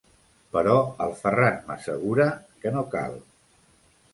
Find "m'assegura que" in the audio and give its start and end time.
1.67-2.73